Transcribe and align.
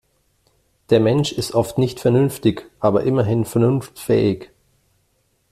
Der 0.89 0.99
Mensch 0.99 1.31
ist 1.31 1.51
oft 1.53 1.77
nicht 1.77 1.99
vernünftig, 1.99 2.65
aber 2.79 3.03
immerhin 3.03 3.45
vernunftfähig. 3.45 4.49